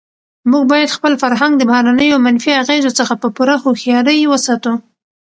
موږ 0.51 0.63
باید 0.71 0.95
خپل 0.97 1.13
فرهنګ 1.23 1.53
د 1.57 1.61
بهرنیو 1.69 2.23
منفي 2.25 2.51
اغېزو 2.61 2.91
څخه 2.99 3.13
په 3.21 3.27
پوره 3.35 3.55
هوښیارۍ 3.63 4.19
وساتو. 4.27 4.73